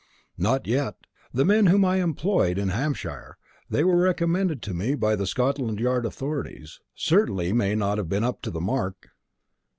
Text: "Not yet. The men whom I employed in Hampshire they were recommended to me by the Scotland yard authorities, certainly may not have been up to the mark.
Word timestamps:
"Not 0.39 0.65
yet. 0.65 0.95
The 1.31 1.45
men 1.45 1.67
whom 1.67 1.85
I 1.85 1.97
employed 1.97 2.57
in 2.57 2.69
Hampshire 2.69 3.37
they 3.69 3.83
were 3.83 3.97
recommended 3.99 4.63
to 4.63 4.73
me 4.73 4.95
by 4.95 5.15
the 5.15 5.27
Scotland 5.27 5.79
yard 5.79 6.07
authorities, 6.07 6.79
certainly 6.95 7.53
may 7.53 7.75
not 7.75 7.99
have 7.99 8.09
been 8.09 8.23
up 8.23 8.41
to 8.41 8.49
the 8.49 8.59
mark. 8.61 9.09